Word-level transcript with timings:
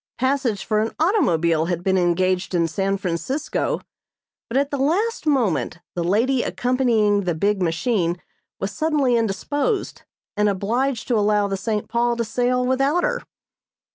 Passage 0.17 0.65
for 0.65 0.79
an 0.79 0.95
automobile 0.99 1.65
had 1.65 1.83
been 1.83 1.95
engaged 1.95 2.55
in 2.55 2.67
San 2.67 2.97
Francisco, 2.97 3.81
but 4.49 4.57
at 4.57 4.71
the 4.71 4.79
last 4.79 5.27
moment 5.27 5.77
the 5.93 6.03
lady 6.03 6.41
accompanying 6.41 7.25
the 7.25 7.35
big 7.35 7.61
machine 7.61 8.19
was 8.59 8.71
suddenly 8.71 9.15
indisposed 9.15 10.01
and 10.35 10.49
obliged 10.49 11.07
to 11.09 11.19
allow 11.19 11.47
the 11.47 11.55
"St. 11.55 11.87
Paul" 11.87 12.15
to 12.17 12.25
sail 12.25 12.65
without 12.65 13.03
her. 13.03 13.21